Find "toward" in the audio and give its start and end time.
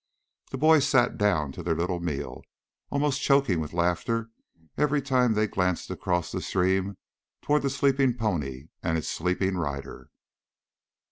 7.43-7.61